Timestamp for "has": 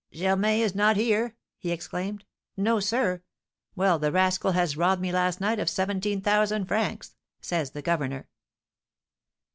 4.53-4.75